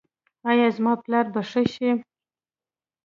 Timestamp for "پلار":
1.03-1.25